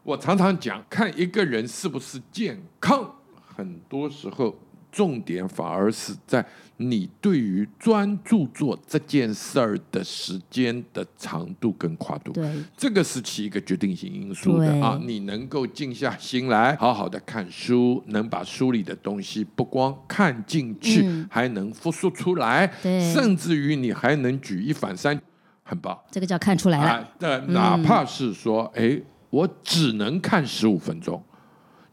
[0.04, 3.12] 我常常讲，看一个人是不是健康，
[3.56, 4.56] 很多时候
[4.92, 12.32] 重点反而是在你对于专注做这件事儿的时间的长度跟跨度。
[12.32, 14.98] 对，这个是起一个决定性因素的啊！
[15.04, 25.20] 你能够静下心来，好好的看书，能把书里的东西不光看进去，还能复述出来，甚至于你还能举一反三。
[25.62, 27.08] 很棒，这个叫看出来了。
[27.18, 31.22] 那哪怕是说，哎，我只能看十五分钟，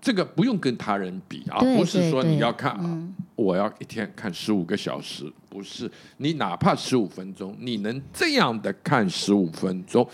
[0.01, 5.89] 这个不用跟他人比啊，不是说你要看啊，我要一天看十五个小时，不是。
[6.17, 10.07] 你哪怕十五分钟，你能这样的看十五分钟，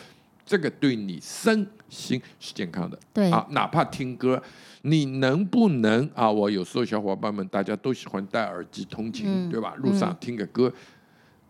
[0.46, 3.00] 这个对你身心是健康的。
[3.14, 4.42] 对啊，哪怕听歌，
[4.82, 6.30] 你能不能啊？
[6.30, 9.74] 我有时候小伙伴们大家都喜欢戴耳机通勤，对吧？
[9.78, 10.74] 路上听个歌。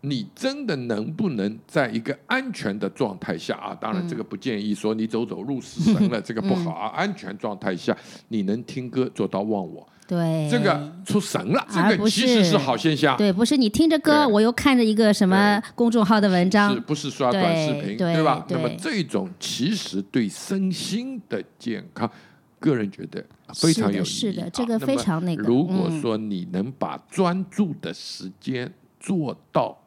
[0.06, 3.74] 你真的能不能在一个安全的状态下啊？
[3.74, 6.90] 当然，这个不建议说你走走路死神了，这个不好啊。
[6.90, 7.96] 安全状态下，
[8.28, 13.16] 你能听歌做到忘我，对，这个出神了，这个其实是好现象。
[13.16, 18.46] 对，不是你听着歌，我又看着一个什么公众号的文章，是不是刷短视频，对吧？
[18.50, 22.12] 那么这种其实对身心的健康，
[22.60, 24.06] 个人觉得非常有意义。
[24.06, 25.44] 是的，这个非常那个。
[25.44, 29.80] 如果说你能把专注的时间做到。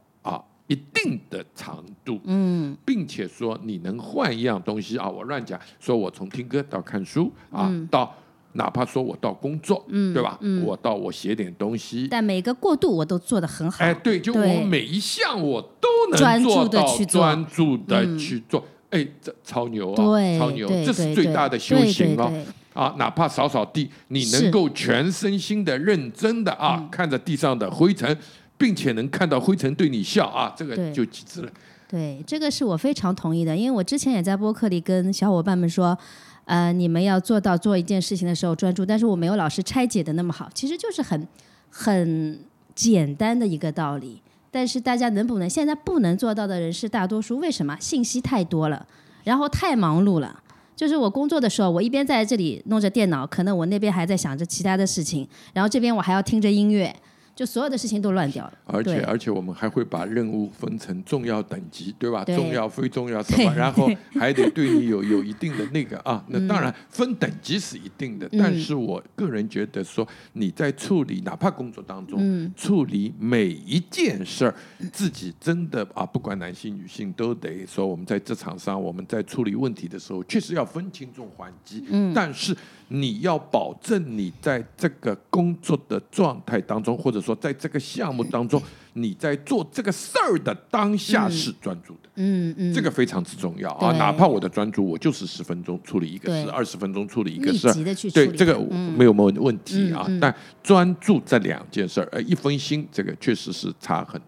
[0.69, 8.13] 一定的长度，嗯，并且说你能换一样东西啊，我乱讲，说我从听歌到看书啊，到
[8.53, 10.37] 哪怕说我到工作，嗯，对吧？
[10.41, 13.85] 嗯，我到我写点东西，但每个过渡我都做得很好。
[13.85, 19.97] 哎，对，就我每一项我都能做到专注的去做，哎，这超牛啊，
[20.39, 22.33] 超牛，这是最大的修行了
[22.73, 22.95] 啊！
[22.99, 28.17] 哪怕扫扫地，你能够全身心的认真的啊，看着地上的灰尘。
[28.59, 31.51] 并且能看到灰尘对你笑啊，这个就极致了。
[31.89, 35.97] 对，这个是我非常同意的，因为我之前也在播客里跟小伙伴们说，
[36.45, 41.29] 呃，你们要做到做一件事情的时候专注，但是我没有老师拆解的那么好，其实就是很
[41.71, 42.41] 很
[42.75, 44.21] 简单的一个道理。
[44.51, 47.37] 但是大家能不能现在不能做到的人是大多数？
[47.39, 47.77] 为什么？
[47.79, 48.87] 信息太多了，
[49.23, 50.43] 然后太忙碌了。
[50.75, 56.95] 就是我工作的时候，我一边在这里弄着电脑，可能我那边还在想着其他的事情，然后这边我还要听着音乐。
[57.37, 58.53] 就所有的事情都乱掉了。
[58.65, 62.25] 而且而且我们还会把任务分成重要等级，对吧？
[62.25, 66.25] 重要、非重要什么，然后还得对你有有一定的那个啊。
[66.29, 74.55] 那当然分等级是一定的，但是我个人觉得说你在处理哪怕工作当中处理每一件事儿，
[74.91, 81.85] 自己真的啊，不管男性女性都得说，我们在职场上我们在处理问题的时候，确实要分轻重缓急。
[81.91, 82.57] 嗯，但是。
[82.89, 92.11] 你要保证你在这个工作的状态当中，或者说在这个项目当中，你在做这个事儿的当下是专注的。
[92.15, 93.93] 嗯嗯，这个非常之重要啊！
[93.99, 97.75] 哪怕我的专注，我就是十分钟处理一个事，二十分钟处理一个事儿，
[98.15, 98.59] 对这个
[98.97, 100.07] 没有没有问题啊。
[100.21, 104.21] 但专注这两件事儿，呃，一分心，这个确实是差很。
[104.21, 104.27] 多，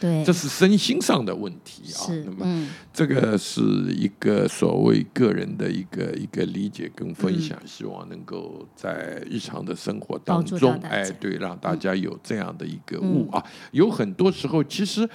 [0.00, 2.06] 对，这是身心上的问题啊。
[2.24, 13.44] 那么，这个是一个所谓个人的一个一个理解跟分享，希望能够在日常的生活当中，哎，对，让大家有这样的一个悟啊。
[13.72, 15.08] 有很多时候，其实。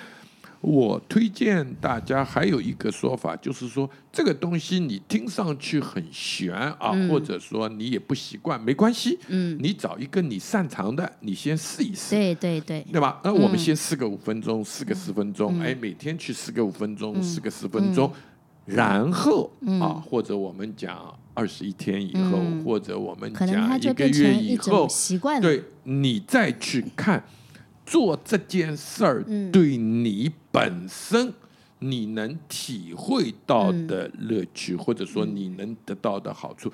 [0.62, 9.18] 我推荐大家还有一个说法，就是说这个东西你听上去很悬啊，或者说你也不习惯，没关系。
[9.28, 12.16] 嗯，你找一个你擅长的，你先试一试。
[12.16, 13.22] 对对对，对吧？
[13.24, 18.12] 那我们先试个五分钟，试个十分钟，哎，每天去试个五分钟，试个十分钟，
[18.66, 27.24] 然后啊，或者我们讲二十一天以后，或者我们讲一个月以后，习惯对你再去看。
[27.90, 31.34] 做这件事儿对你本身
[31.80, 36.72] 你能体会到的乐趣，或者说你能得到的好处，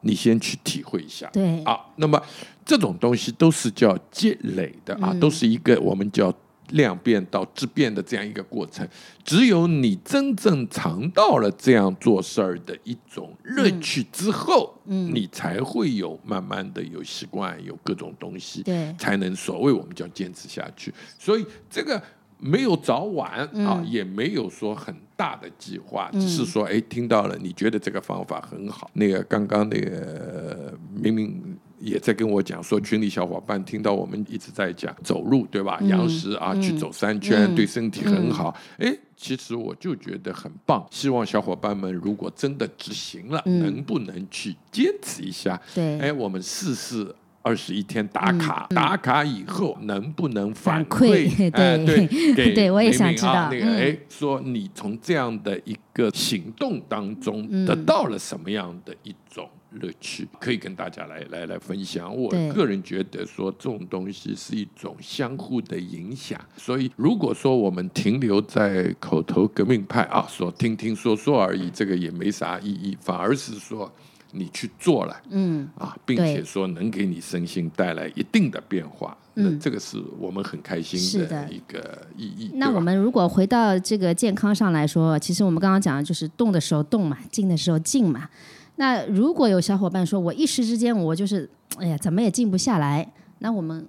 [0.00, 1.28] 你先去体会一下。
[1.32, 2.22] 对啊，那么
[2.64, 6.32] 这种东西都是叫积累的啊，都是一个我们叫。
[6.70, 8.84] 量变到质变的这样一个过程，
[9.22, 20.92] 只有你真正尝到了这样做事儿的一种乐趣之后，嗯，你才会有慢慢的有习惯，有各种东西，对，才能所谓我们叫坚持下去。
[21.16, 22.02] 所以这个
[22.46, 28.90] 没有早晚啊，也没有说很大的计划，只是说，哎，听到了，你觉得这个方法很好。
[28.94, 31.56] 那个刚刚那个明明。
[31.78, 35.78] 也在跟我讲说，群里小伙伴听到我们一直在讲走路，对吧？
[35.82, 38.56] 杨石啊，去走三圈对身体很好。
[38.78, 40.84] 哎，其实我就觉得很棒。
[40.90, 45.60] 希望小伙伴们如果真的执行了，能不能去坚持一下？
[45.74, 47.14] 对，哎，我们试试
[47.46, 51.30] 二十一天打卡，打卡以后能不能反馈？
[51.52, 51.78] 哎，
[52.34, 53.48] 对， 对我也想知道。
[53.48, 59.48] 那个，哎，说你从这样的一个行动当中得到了什么样的一种？
[59.80, 62.14] 乐趣可以跟大家来来来分享。
[62.16, 66.40] 我个人觉得说这种东西是一种相互的影响。
[66.56, 72.96] 所以如果说我们停留在口头革命派啊，说听听说说而已，这个也没啥意义。
[73.02, 73.92] 反而是说
[74.36, 82.50] 你去做了，嗯啊，并且说能给你身心带来一定的变化，那这个是我们很开心的一个意义。
[82.54, 88.28] 那我们如果回到这个健康上来说，其实我们刚刚讲的就是动的时候动嘛，静的时候静嘛。
[88.76, 93.86] 那如果有小伙伴说，我一时之间我就是，哎呀，怎么也静不下来，那我们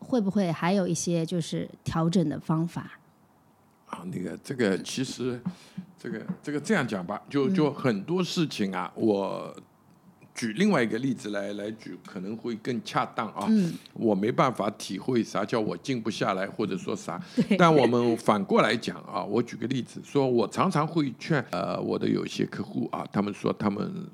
[0.00, 2.98] 会不会还有一些就是调整的方法？
[3.86, 5.40] 啊，那个这个其实，
[5.96, 9.56] 这个这个这样讲吧，就就很多事情啊，我
[10.34, 13.46] 举另外一个例子来来举，可能会更恰当啊。
[13.48, 13.72] 嗯。
[13.92, 17.22] 我没办法体会啥叫我静不下来，或者说啥。
[17.56, 24.08] 但我们反过来讲啊，我举个例子，说我常常会劝呃我的有些客户啊，他们说他们。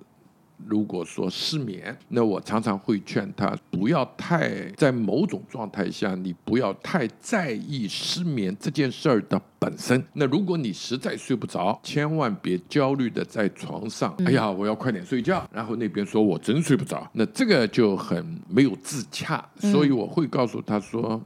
[0.66, 10.02] 如果说失眠，那我常常会劝他不要太在某种状态下，你不要太在意失眠这件事儿的本身。
[10.12, 15.48] 那如果你实在睡不着，千万别焦虑的在床上，哎呀，我要快点睡觉。
[15.52, 19.44] 然后那边说我真睡不着，那这个就很没有自洽。
[19.58, 21.20] 所以我会告诉他说，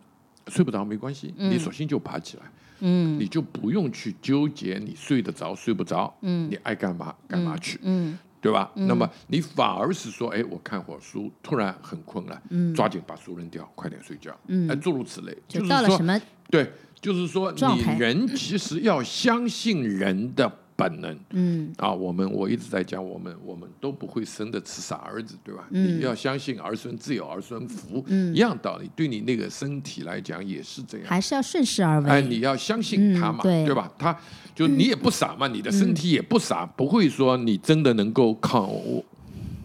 [0.49, 2.43] 睡不着没关系，你索性就爬起来，
[2.80, 8.18] 嗯，你就不用去纠结你睡得着睡不着，嗯，你爱干嘛干嘛去，嗯。
[8.45, 8.70] 对吧？
[8.74, 12.42] 那么你反而是说，哎，我看会儿书，突然很困了，
[12.74, 14.30] 抓紧把书扔掉，快点睡觉，
[14.68, 15.34] 哎，诸如此类。
[15.49, 16.20] 就到了什么？
[16.51, 16.70] 对，
[17.01, 20.59] 就是说，你人其实要相信人的。
[20.77, 25.66] 本能，嗯啊，我们我一直在讲，我们我们都不会生的是傻儿子，对吧？
[25.70, 32.11] 你要相信儿孙自有儿孙福，嗯一样道理，对你那个身体来讲也是这样，还是要顺势而为。
[32.11, 33.89] 哎，你要相信他嘛，对吧？
[33.97, 34.18] 他
[34.53, 38.68] 就你也不傻嘛，你的身体也不傻，不会说你真的能够抗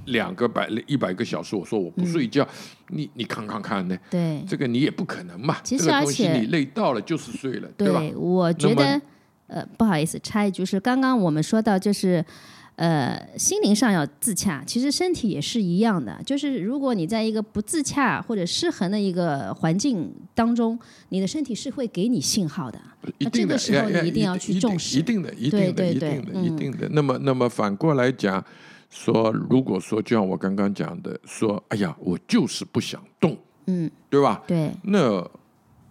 [0.06, 1.56] 两个百一百个小时。
[1.56, 2.48] 我说我不睡觉，
[2.90, 3.98] 你你看看看呢？
[4.12, 5.58] 对，这个你也不可能嘛。
[5.64, 8.00] 其实而且你累到了就是睡了，对吧？
[8.16, 9.02] 我觉得。
[9.50, 12.24] 呃，不好意思，插一句是，刚刚我们说到就是，
[12.76, 16.22] 呃，心灵上要自洽，其实身体也是一样的。
[16.24, 20.78] 就是如果你在一个不自洽或者失衡的一个环境当中，
[21.10, 22.80] 你的身体是会给你信号的。
[23.18, 26.88] 那这个时候你一定要去重视，一定的，一定的，一定的，一定的。
[26.92, 28.46] 那么，那么反过来讲，
[28.92, 33.36] 说如果说就像我刚刚讲的，说哎呀，我就是不想动，
[33.66, 34.44] 嗯，对吧？
[34.46, 35.28] 对，那。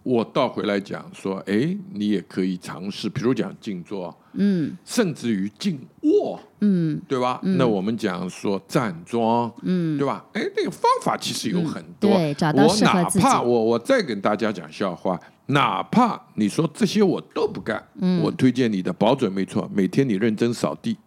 [0.03, 7.39] 我倒回来讲说，哎，你也可以尝试，比如讲静坐，嗯，甚至于静卧，嗯，对吧？
[7.43, 10.25] 那我们讲说站桩，嗯，对吧？
[10.33, 12.11] 哎，那个方法其实有很多。
[12.11, 13.25] 对，找到适合自己。
[13.25, 20.97] 我哪怕我我再跟大家讲笑话，哪怕你说这些我都不干，嗯，我推荐你的保准没错，每天你认真扫地，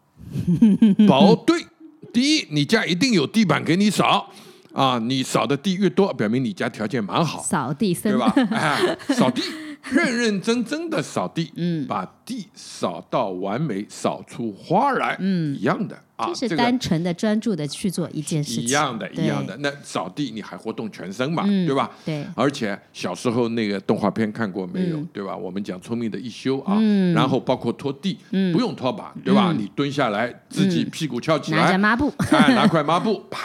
[1.08, 1.64] 保对。
[2.12, 4.30] 第一，你家一定有地板给你扫。
[4.72, 8.32] 啊，你扫的地越多，表明你家条件蛮好，扫地僧，对吧？
[8.52, 9.42] 哎，扫地，
[9.90, 19.54] 认认真真的扫地，嗯，把地扫到完美，扫出花来，嗯，一样的啊，就是单纯的专注的去做一件事情，一样的，一样的。
[19.58, 21.90] 那扫地你还活动全身嘛，对吧？
[22.04, 22.24] 对。
[22.34, 24.96] 而且小时候那个动画片看过没有？
[25.12, 25.36] 对吧？
[25.36, 29.52] 我们讲聪明的一休啊，嗯，然后包括拖地，嗯，不用拖把，对吧？
[29.56, 33.40] 你蹲下来，自己屁股翘起来，拿着抹布，哎，拿块抹布，啪。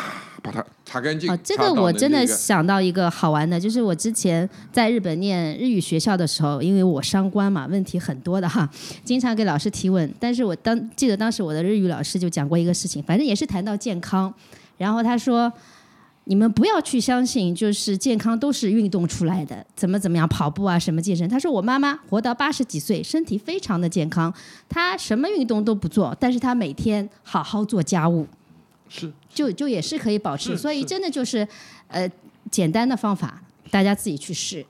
[0.47, 1.29] 把它擦干净。
[1.29, 8.69] 啊，这个我真的想到一个好玩的，就是我之前在日本念日语学校的时候，因为我伤官嘛，问题很多的哈，
[9.03, 10.11] 经常给老师提问。
[10.19, 14.33] 但是我当记得当时我的日语老师就讲过一个事情，反正也是谈到健康，
[14.77, 15.51] 然后他说
[16.25, 24.33] ：“你们不要去相信，就是健康都是运动出来的，怎么怎么样跑步啊，什么健身。”他说：“我妈妈活到八十几岁，身体非常的健康，
[24.69, 28.25] 她什么运动都不做，但是她每天好好做家务。”
[28.89, 31.47] 是，就就也是可以保持，所以真的就是，
[31.87, 32.09] 呃，
[32.49, 34.65] 简单的方法，大家自己去试。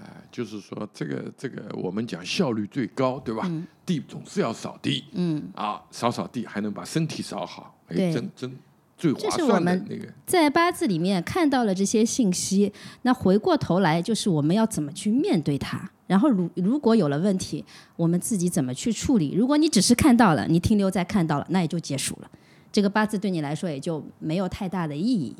[0.00, 3.50] 哎，就是说这个这个，我们讲效率最高，对吧？
[3.84, 8.56] 地总是要扫地，嗯，啊，扫扫地还能把身体扫好，哎，真真
[8.96, 10.06] 最划算的那个。
[10.26, 17.64] 在八字里面看到了这些信息，那回过头来就是我们要怎么去面对它，然后如如果有了问题，
[17.96, 19.34] 我们自己怎么去处理？
[19.34, 22.30] 如果你只是看到了，你停留在看到了，那也就结束了。
[22.70, 25.34] 这个八字对你来说也就没有太大的意义，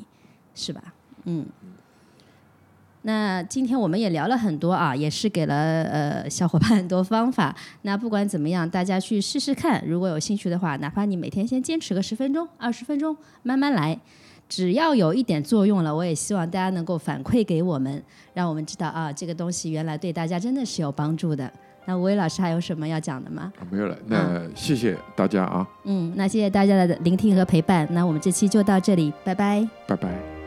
[0.55, 0.93] 是吧？
[1.25, 1.45] 嗯。
[3.03, 7.55] 那今天我们也聊了很多啊，也是给了呃小伙伴很多方法。
[7.83, 9.81] 那不管怎么样，大家去试试看。
[9.87, 13.97] 如果有兴趣的话，哪怕你每天先坚持个十分钟、二十分钟，慢慢来，
[14.49, 18.03] 只要有一点作用了，我也希望大家能够反馈给我们，
[18.33, 21.49] 让我们知道啊，这个东西原来对大家真的是有帮助的。
[21.89, 23.51] 那吴伟老师还有什么要讲的吗？
[23.71, 25.67] 没有了，那谢谢大家啊。
[25.85, 27.87] 嗯，那谢谢大家的聆听和陪伴。
[27.89, 29.67] 那我们这期就到这里，拜拜。
[29.87, 30.38] 拜拜。